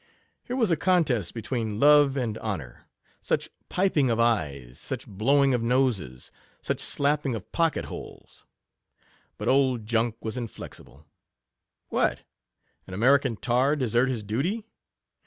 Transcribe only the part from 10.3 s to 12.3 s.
inflexible— What!